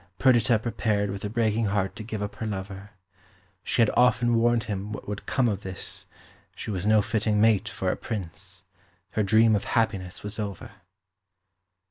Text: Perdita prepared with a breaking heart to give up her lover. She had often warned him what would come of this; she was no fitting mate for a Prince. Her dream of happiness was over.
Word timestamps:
Perdita 0.17 0.57
prepared 0.57 1.11
with 1.11 1.23
a 1.23 1.29
breaking 1.29 1.65
heart 1.65 1.95
to 1.95 2.03
give 2.03 2.23
up 2.23 2.37
her 2.37 2.47
lover. 2.47 2.89
She 3.61 3.83
had 3.83 3.91
often 3.95 4.33
warned 4.33 4.63
him 4.63 4.91
what 4.91 5.07
would 5.07 5.27
come 5.27 5.47
of 5.47 5.61
this; 5.61 6.07
she 6.55 6.71
was 6.71 6.87
no 6.87 7.03
fitting 7.03 7.39
mate 7.39 7.69
for 7.69 7.91
a 7.91 7.95
Prince. 7.95 8.63
Her 9.11 9.21
dream 9.21 9.55
of 9.55 9.65
happiness 9.65 10.23
was 10.23 10.39
over. 10.39 10.71